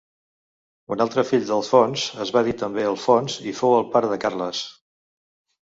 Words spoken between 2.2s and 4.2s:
es va dir també Alfons i fou el pare